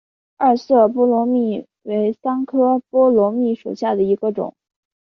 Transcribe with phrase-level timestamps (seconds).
[0.39, 4.55] 二色波罗蜜为桑科波罗蜜属下的一个种。